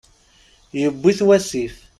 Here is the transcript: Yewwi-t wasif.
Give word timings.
Yewwi-t 0.79 1.19
wasif. 1.27 1.75